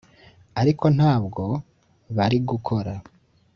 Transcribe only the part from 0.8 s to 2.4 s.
ntabyo bari